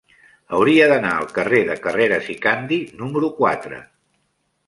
Hauria 0.59 0.85
d'anar 0.91 1.11
al 1.17 1.27
carrer 1.35 1.59
de 1.67 1.75
Carreras 1.83 2.31
i 2.35 2.37
Candi 2.47 2.79
número 3.03 3.29
quatre. 3.43 3.83